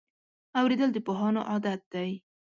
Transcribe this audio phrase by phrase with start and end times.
[0.59, 2.09] اورېدل د پوهانو عادت دی.